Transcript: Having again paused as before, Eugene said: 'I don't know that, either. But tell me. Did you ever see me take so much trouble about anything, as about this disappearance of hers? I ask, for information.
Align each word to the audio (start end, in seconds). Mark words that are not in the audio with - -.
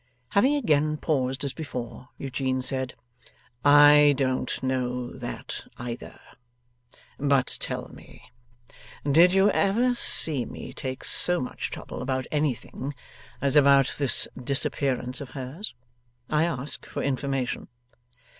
Having 0.31 0.55
again 0.55 0.97
paused 0.97 1.43
as 1.43 1.53
before, 1.53 2.09
Eugene 2.17 2.63
said: 2.63 2.95
'I 3.63 4.15
don't 4.17 4.63
know 4.63 5.11
that, 5.11 5.67
either. 5.77 6.19
But 7.19 7.55
tell 7.59 7.87
me. 7.89 8.23
Did 9.05 9.31
you 9.31 9.51
ever 9.51 9.93
see 9.93 10.43
me 10.43 10.73
take 10.73 11.03
so 11.03 11.39
much 11.39 11.69
trouble 11.69 12.01
about 12.01 12.25
anything, 12.31 12.95
as 13.41 13.55
about 13.55 13.93
this 13.99 14.27
disappearance 14.43 15.21
of 15.21 15.29
hers? 15.37 15.75
I 16.31 16.45
ask, 16.45 16.83
for 16.87 17.03
information. 17.03 17.67